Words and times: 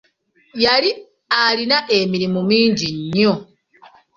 Yali 0.63 0.89
alina 1.43 1.77
emirimo 1.99 2.39
mingi 2.49 2.87
nnyo. 2.95 3.33